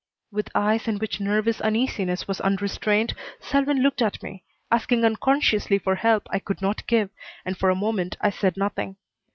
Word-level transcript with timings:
With 0.31 0.49
eyes 0.55 0.87
in 0.87 0.97
which 0.97 1.19
nervous 1.19 1.61
uneasiness 1.61 2.27
was 2.27 2.41
unrestrained, 2.41 3.13
Selwyn 3.39 3.83
looked 3.83 4.01
at 4.01 4.23
me, 4.23 4.43
asking 4.71 5.05
unconsciously 5.05 5.77
for 5.77 5.93
help 5.93 6.23
I 6.31 6.39
could 6.39 6.59
not 6.59 6.87
give, 6.87 7.11
and 7.45 7.55
for 7.55 7.69
a 7.69 7.75
moment 7.75 8.17
I 8.19 8.31
said 8.31 8.57
nothing. 8.57 8.95